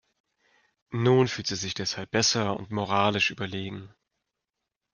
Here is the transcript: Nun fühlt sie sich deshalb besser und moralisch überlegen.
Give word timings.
Nun 0.93 1.27
fühlt 1.27 1.45
sie 1.45 1.55
sich 1.55 1.75
deshalb 1.75 2.09
besser 2.09 2.57
und 2.57 2.71
moralisch 2.71 3.29
überlegen. 3.29 3.93